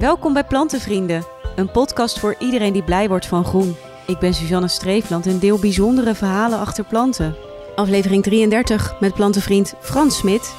[0.00, 1.24] Welkom bij Plantenvrienden,
[1.56, 3.74] een podcast voor iedereen die blij wordt van groen.
[4.06, 7.36] Ik ben Suzanne Streefland en deel bijzondere verhalen achter planten.
[7.76, 10.54] Aflevering 33 met plantenvriend Frans Smit.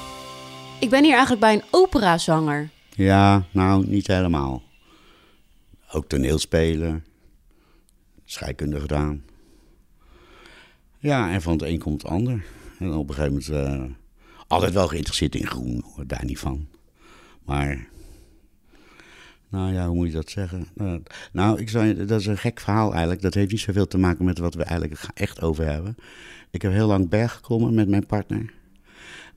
[0.79, 2.69] Ik ben hier eigenlijk bij een operazanger.
[2.96, 4.62] Ja, nou, niet helemaal.
[5.92, 7.05] Ook toneelspelen,
[8.26, 9.23] scheikunde gedaan.
[10.99, 12.44] Ja, en van het een komt het ander.
[12.79, 13.96] En op een gegeven moment uh,
[14.47, 16.67] altijd wel geïnteresseerd in groen, hoor, daar niet van.
[17.45, 17.89] Maar,
[19.52, 20.68] nou ja, hoe moet je dat zeggen?
[20.76, 20.94] Uh,
[21.32, 23.22] nou, ik zou, dat is een gek verhaal eigenlijk.
[23.22, 25.96] Dat heeft niet zoveel te maken met wat we eigenlijk echt over hebben.
[26.52, 28.54] Ik heb heel lang berg geklommen met mijn partner.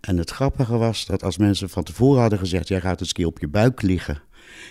[0.00, 3.14] En het grappige was dat als mensen van tevoren hadden gezegd: jij gaat eens een
[3.14, 4.22] keer op je buik liggen,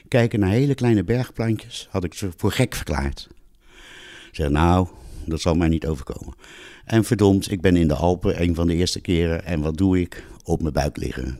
[0.07, 3.27] kijken naar hele kleine bergplantjes, had ik ze voor gek verklaard.
[4.31, 4.87] Zeg, nou,
[5.25, 6.33] dat zal mij niet overkomen.
[6.85, 9.45] En verdomd, ik ben in de Alpen een van de eerste keren.
[9.45, 10.25] En wat doe ik?
[10.43, 11.39] Op mijn buik liggen.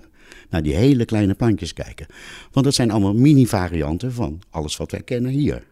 [0.53, 2.05] Naar die hele kleine plantjes kijken.
[2.51, 5.63] Want dat zijn allemaal mini-varianten van alles wat wij kennen hier.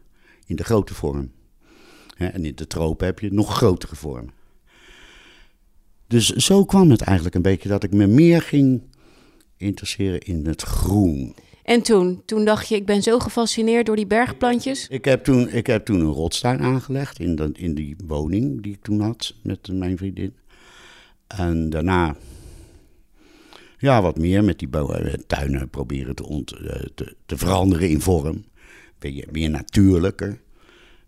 [0.45, 1.31] In de grote vorm.
[2.17, 4.33] En in de tropen heb je nog grotere vormen.
[6.08, 8.81] Dus zo kwam het eigenlijk een beetje dat ik me meer ging
[9.58, 11.36] interesseren in het groen.
[11.64, 12.22] En toen?
[12.25, 14.88] Toen dacht je, ik ben zo gefascineerd door die bergplantjes?
[14.88, 18.73] Ik heb toen, ik heb toen een rotstuin aangelegd in, de, in die woning die
[18.73, 20.33] ik toen had met mijn vriendin.
[21.27, 22.16] En daarna,
[23.81, 24.69] ja, wat meer met die
[25.27, 28.45] tuinen proberen te, ont, eh, te, te, veranderen in vorm.
[29.31, 30.41] Meer natuurlijker.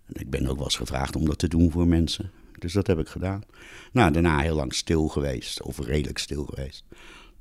[0.08, 2.32] Ik ben ook wel eens gevraagd om dat te doen voor mensen.
[2.60, 3.42] Dus dat heb ik gedaan.
[3.92, 6.84] Nou, daarna heel lang stil geweest, of redelijk stil geweest.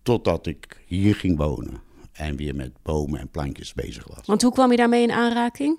[0.03, 1.81] Totdat ik hier ging wonen
[2.13, 4.27] en weer met bomen en plantjes bezig was.
[4.27, 5.79] Want hoe kwam je daarmee in aanraking?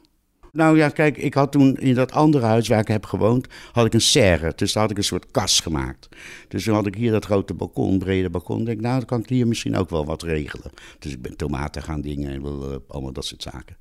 [0.54, 3.86] Nou ja, kijk, ik had toen in dat andere huis waar ik heb gewoond, had
[3.86, 4.54] ik een serre.
[4.56, 6.10] Dus daar had ik een soort kas gemaakt.
[6.48, 8.64] Dus toen had ik hier dat grote balkon, brede balkon.
[8.64, 10.72] Denk, nou, dan kan ik hier misschien ook wel wat regelen.
[11.00, 13.78] Dus ik ben tomaten gaan dingen en allemaal dat soort zaken.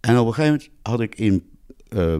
[0.00, 1.50] En op een gegeven moment had ik in
[1.88, 2.16] uh,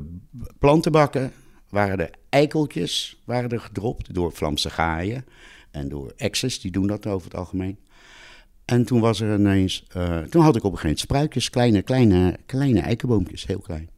[0.59, 1.33] plantenbakken,
[1.69, 5.25] waren de eikeltjes waren er gedropt door Vlaamse gaaien
[5.71, 7.79] en door exes, die doen dat over het algemeen.
[8.69, 11.83] En toen was er ineens, uh, toen had ik op een gegeven moment spruitjes, kleine,
[11.83, 13.91] kleine, kleine eikenboompjes, heel klein.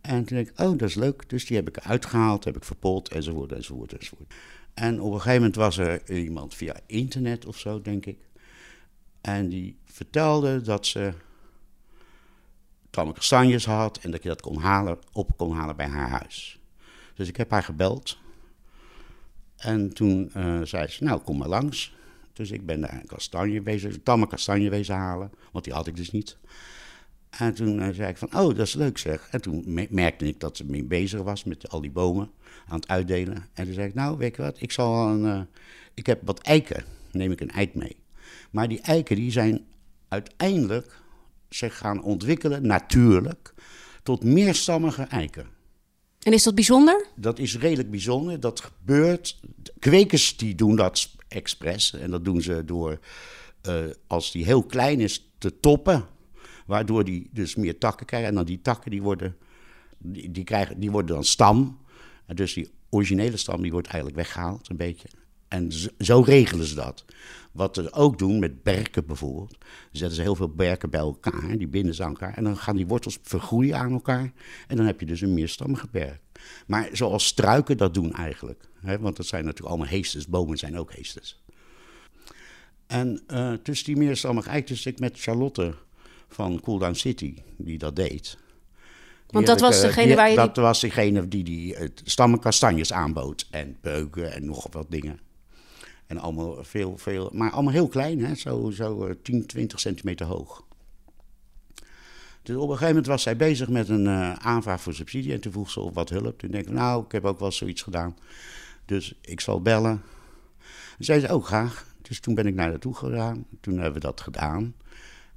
[0.00, 1.28] En toen dacht ik, oh, dat is leuk.
[1.28, 4.34] Dus die heb ik uitgehaald, heb ik verpot, enzovoort, enzovoort, enzovoort.
[4.74, 8.18] En op een gegeven moment was er iemand via internet of zo, denk ik.
[9.20, 11.12] En die vertelde dat ze
[12.90, 16.58] tamme kastanjes had en dat je dat kon halen, op kon halen bij haar huis.
[17.14, 18.18] Dus ik heb haar gebeld.
[19.56, 21.95] En toen uh, zei ze, nou, kom maar langs.
[22.36, 25.96] Dus ik ben daar een kastanje wezen, tamme kastanje wezen halen, want die had ik
[25.96, 26.36] dus niet.
[27.30, 29.28] En toen uh, zei ik van, oh, dat is leuk zeg.
[29.30, 32.30] En toen merkte ik dat ze mee bezig was met al die bomen
[32.68, 33.46] aan het uitdelen.
[33.54, 35.40] En toen zei ik, nou, weet je wat, ik zal een, uh,
[35.94, 37.96] ik heb wat eiken, neem ik een eik mee.
[38.50, 39.64] Maar die eiken die zijn
[40.08, 41.00] uiteindelijk
[41.48, 43.54] zich gaan ontwikkelen, natuurlijk,
[44.02, 45.46] tot meerstammige eiken.
[46.22, 47.06] En is dat bijzonder?
[47.14, 48.40] Dat is redelijk bijzonder.
[48.40, 49.40] Dat gebeurt.
[49.78, 51.92] Kwekers die doen dat expres.
[51.92, 52.98] En dat doen ze door,
[53.68, 56.06] uh, als die heel klein is, te toppen.
[56.66, 58.28] Waardoor die dus meer takken krijgen.
[58.28, 59.36] En dan die takken die worden,
[59.98, 61.78] die, die krijgen, die worden dan stam.
[62.26, 65.08] En dus die originele stam die wordt eigenlijk weggehaald een beetje.
[65.48, 67.04] En zo, regelen ze dat.
[67.52, 69.56] Wat ze ook doen met berken bijvoorbeeld.
[69.92, 72.34] Zetten ze heel veel berken bij elkaar, die binden ze aan elkaar.
[72.34, 74.32] En dan gaan die wortels vergroeien aan elkaar.
[74.68, 76.20] En dan heb je dus een meerstammige berk.
[76.66, 78.68] Maar zoals struiken dat doen eigenlijk.
[78.80, 78.98] Hè?
[78.98, 80.26] Want dat zijn natuurlijk allemaal heesters.
[80.26, 81.42] Bomen zijn ook heesters.
[82.86, 85.74] En uh, tussen die meerstammige eik, dus ik met Charlotte
[86.28, 88.38] van Cooldown City, die dat deed.
[89.26, 90.36] Want dat was degene die, waar je...
[90.36, 93.46] Dat was degene die, die uh, stammen kastanjes aanbood.
[93.50, 95.20] En beuken en nog wat dingen.
[96.06, 98.34] En allemaal veel, veel, maar allemaal heel klein, hè?
[98.34, 100.64] zo, zo 10, 20 centimeter hoog.
[102.46, 105.40] Dus op een gegeven moment was zij bezig met een uh, aanvraag voor subsidie en
[105.40, 106.38] toen vroeg ze op wat hulp.
[106.38, 108.16] Toen denk ik, nou, ik heb ook wel zoiets gedaan.
[108.84, 110.02] Dus ik zal bellen.
[110.98, 111.94] En zei ze ook oh, graag.
[112.02, 113.46] Dus toen ben ik naar naartoe gegaan.
[113.60, 114.74] Toen hebben we dat gedaan.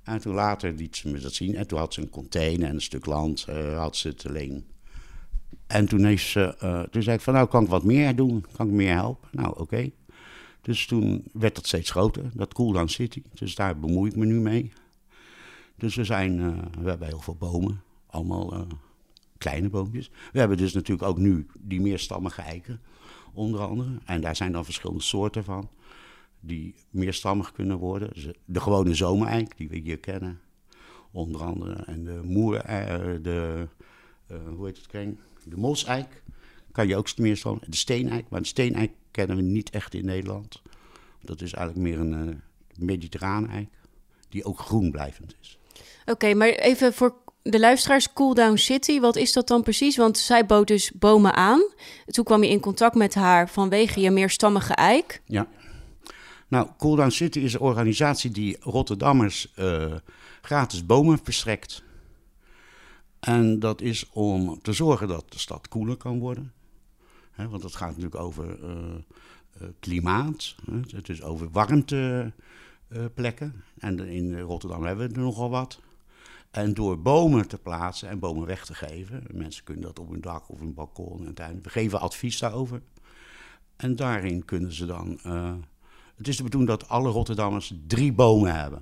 [0.04, 1.56] En toen later liet ze me dat zien.
[1.56, 4.66] En toen had ze een container en een stuk land uh, had ze te leen.
[5.68, 6.34] En toen, heeft
[6.92, 8.46] toen zei ik van, nou, kan ik wat meer doen?
[8.56, 9.30] Kan ik meer helpen?
[9.32, 9.92] Nou, oké.
[10.70, 13.22] Dus toen werd dat steeds groter, dat Cooldown City.
[13.34, 14.72] Dus daar bemoei ik me nu mee.
[15.76, 18.62] Dus we, zijn, uh, we hebben heel veel bomen, allemaal uh,
[19.38, 20.12] kleine boompjes.
[20.32, 22.82] We hebben dus natuurlijk ook nu die meerstammige eiken,
[23.34, 23.90] onder andere.
[24.06, 25.70] En daar zijn dan verschillende soorten van,
[26.40, 28.10] die meerstammig kunnen worden.
[28.14, 30.40] Dus de gewone zomereik, die we hier kennen,
[31.12, 31.74] onder andere.
[31.74, 32.64] En de moer,
[33.22, 33.68] de,
[34.56, 35.20] hoe heet het kring?
[35.44, 36.24] De moseik
[36.72, 37.62] kan je ook meerstammen.
[37.68, 40.62] De steeneik, maar de steeneik kennen we niet echt in Nederland.
[41.22, 42.42] Dat is eigenlijk meer een
[42.78, 43.70] mediterrane eik,
[44.30, 45.58] die ook groen blijvend is.
[46.06, 49.98] Oké, maar even voor de luisteraars, Cool Down City, wat is dat dan precies?
[49.98, 51.62] Want zij bood dus bomen aan.
[52.06, 55.22] Toen kwam je in contact met haar vanwege je meerstammige eik.
[55.26, 55.48] Ja.
[56.48, 59.94] Nou, Cool Down City is een organisatie die Rotterdammers uh,
[60.42, 61.84] gratis bomen verstrekt.
[63.20, 66.54] En dat is om te zorgen dat de stad koeler kan worden.
[67.50, 68.76] Want het gaat natuurlijk over uh,
[69.62, 70.56] uh, klimaat,
[70.92, 73.64] het is over warmteplekken.
[73.78, 75.80] en in Rotterdam hebben we er nogal wat.
[76.52, 80.22] En door bomen te plaatsen en bomen weg te geven, mensen kunnen dat op hun
[80.22, 82.82] dak of een balkon en tuin, we geven advies daarover.
[83.76, 85.20] En daarin kunnen ze dan.
[86.16, 88.82] Het is de bedoeling dat alle Rotterdammers drie bomen hebben.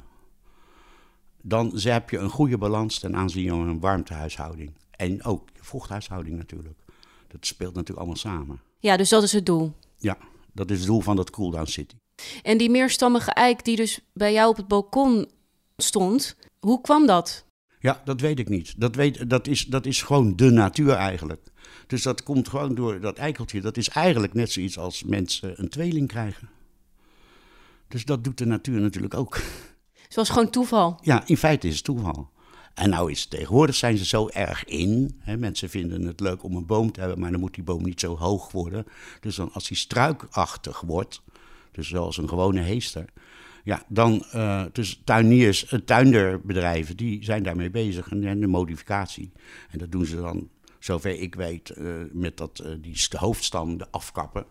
[1.42, 4.72] Dan heb je een goede balans ten aanzien van een warmtehuishouding.
[4.92, 6.80] En ook vochthuishouding natuurlijk.
[7.28, 8.62] Dat speelt natuurlijk allemaal samen.
[8.80, 9.74] Ja, dus dat is het doel.
[9.98, 10.18] Ja,
[10.54, 11.96] dat is het doel van dat Cooldown City.
[12.44, 15.32] En die meerstammige eik die dus bij jou op het balkon
[15.78, 17.46] stond, hoe kwam dat?
[17.80, 18.80] Ja, dat weet ik niet.
[18.80, 21.52] Dat, weet, dat, is, dat is gewoon de natuur eigenlijk.
[21.88, 23.62] Dus dat komt gewoon door dat eikeltje.
[23.62, 26.50] Dat is eigenlijk net zoiets als mensen een tweeling krijgen.
[27.88, 29.42] Dus dat doet de natuur natuurlijk ook.
[30.04, 31.00] Het was gewoon toeval.
[31.02, 32.30] Ja, in feite is het toeval.
[32.78, 35.16] En nou is tegenwoordig zijn ze zo erg in.
[35.20, 37.84] Hè, mensen vinden het leuk om een boom te hebben, maar dan moet die boom
[37.84, 38.86] niet zo hoog worden.
[39.20, 41.22] Dus dan als hij struikachtig wordt,
[41.72, 43.06] dus zoals een gewone heester,
[43.64, 49.32] ja, dan, uh, dus tuiniers, uh, tuinderbedrijven, die zijn daarmee bezig en, de modificatie.
[49.70, 50.50] En dat doen ze dan,
[50.80, 54.46] zover ik weet, uh, met dat, die hoofdstam de afkappen.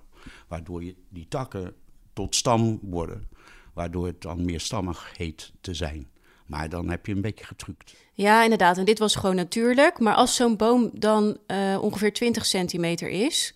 [0.48, 1.74] Waardoor je die takken
[2.12, 3.28] tot stam worden.
[3.72, 6.06] Waardoor het dan meer stammig heet te zijn.
[6.46, 7.94] Maar dan heb je een beetje getrukt.
[8.12, 8.78] Ja, inderdaad.
[8.78, 9.98] En dit was gewoon natuurlijk.
[9.98, 11.36] Maar als zo'n boom dan
[11.80, 13.54] ongeveer 20 centimeter is,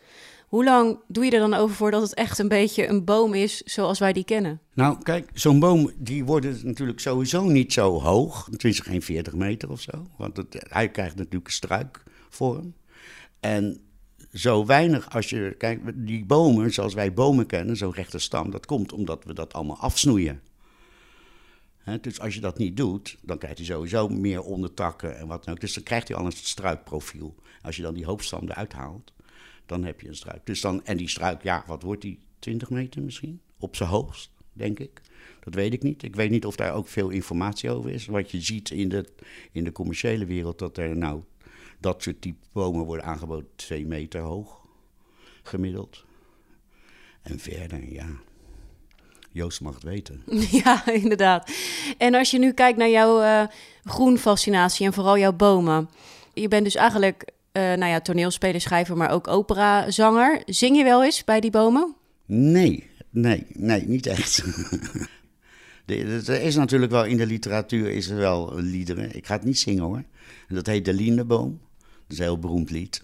[0.51, 3.63] hoe lang doe je er dan over voordat het echt een beetje een boom is
[3.63, 4.61] zoals wij die kennen?
[4.75, 8.49] Nou, kijk, zo'n boom die wordt natuurlijk sowieso niet zo hoog.
[8.57, 10.07] Tenminste geen 40 meter of zo.
[10.17, 12.75] Want het, hij krijgt natuurlijk een struikvorm.
[13.41, 13.81] En
[14.33, 15.55] zo weinig als je...
[15.59, 18.51] Kijk, die bomen zoals wij bomen kennen, zo'n rechte stam...
[18.51, 20.41] dat komt omdat we dat allemaal afsnoeien.
[22.01, 25.55] Dus als je dat niet doet, dan krijgt hij sowieso meer ondertakken en wat dan
[25.55, 25.61] ook.
[25.61, 27.35] Dus dan krijgt hij al een struikprofiel.
[27.63, 29.13] Als je dan die hoofdstam eruit haalt,
[29.67, 30.47] dan heb je een struik.
[30.47, 32.19] Dus dan, en die struik, ja, wat wordt die?
[32.39, 33.41] 20 meter misschien?
[33.59, 35.01] Op zijn hoogst, denk ik.
[35.41, 36.03] Dat weet ik niet.
[36.03, 38.07] Ik weet niet of daar ook veel informatie over is.
[38.07, 39.09] Wat je ziet in de,
[39.53, 41.23] in de commerciële wereld, dat er nou
[41.79, 44.67] dat soort type bomen worden aangeboden, 2 meter hoog,
[45.43, 46.05] gemiddeld.
[47.23, 48.21] En verder, ja.
[49.33, 50.23] Joost mag het weten.
[50.65, 51.51] Ja, inderdaad.
[51.99, 53.43] En als je nu kijkt naar jouw uh,
[53.85, 55.91] groenfascinatie en vooral jouw bomen.
[56.35, 60.43] Je bent dus eigenlijk uh, nou ja, toneelspeler, schrijver, maar ook operazanger.
[60.47, 61.95] Zing je wel eens bij die bomen?
[62.27, 64.45] Nee, nee, nee, niet echt.
[65.87, 69.17] er is natuurlijk wel in de literatuur is er wel liederen.
[69.17, 70.05] Ik ga het niet zingen hoor.
[70.49, 71.61] Dat heet De Lindeboom.
[71.79, 73.03] Dat is een heel beroemd lied.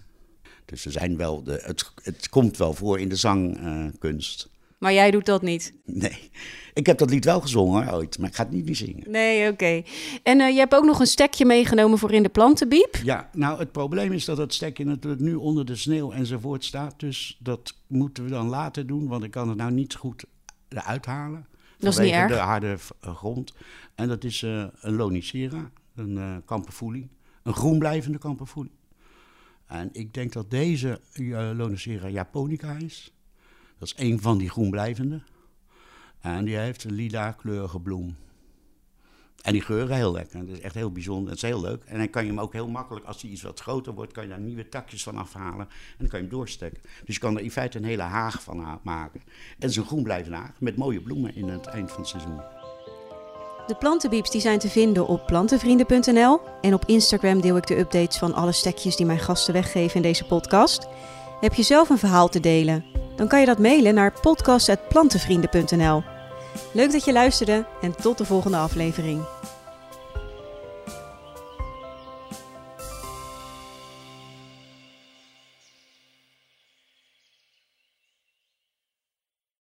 [0.65, 4.49] Dus er zijn wel de, het, het komt wel voor in de zangkunst.
[4.77, 5.73] Maar jij doet dat niet?
[5.85, 6.29] Nee.
[6.73, 9.11] Ik heb dat lied wel gezongen ooit, maar ik ga het niet meer zingen.
[9.11, 9.81] Nee, oké.
[10.23, 12.95] En uh, je hebt ook nog een stekje meegenomen voor in de plantenbiep?
[13.03, 16.99] Ja, nou het probleem is dat het stekje natuurlijk nu onder de sneeuw enzovoort staat.
[16.99, 20.25] Dus dat moeten we dan later doen, want ik kan het nou niet goed
[20.69, 21.47] eruit halen.
[21.77, 22.31] Dat is niet erg.
[22.31, 23.53] de harde eh, grond.
[23.95, 27.09] En dat is uh, een lonicera, een uh, kamperfoelie.
[27.43, 28.75] Een groenblijvende kamperfoelie.
[29.67, 33.13] En ik denk dat deze uh, lonicera japonica is.
[33.79, 35.21] Dat is een van die groenblijvende.
[36.19, 38.15] En die heeft een lila kleurige bloem.
[39.41, 40.45] En die geuren heel lekker.
[40.45, 41.29] Dat is echt heel bijzonder.
[41.29, 41.83] Het is heel leuk.
[41.83, 44.23] En dan kan je hem ook heel makkelijk, als hij iets wat groter wordt, kan
[44.23, 45.67] je daar nieuwe takjes van afhalen.
[45.69, 46.81] En dan kan je hem doorstekken.
[47.05, 49.21] Dus je kan er in feite een hele haag van maken.
[49.59, 52.41] En het groenblijvende haag met mooie bloemen in het eind van het seizoen.
[53.67, 56.39] De plantenbieps die zijn te vinden op plantenvrienden.nl.
[56.61, 60.01] En op Instagram deel ik de updates van alle stekjes die mijn gasten weggeven in
[60.01, 60.87] deze podcast.
[61.39, 62.96] Heb je zelf een verhaal te delen?
[63.17, 66.03] Dan kan je dat mailen naar podcast.plantenvrienden.nl.
[66.71, 69.21] Leuk dat je luisterde en tot de volgende aflevering.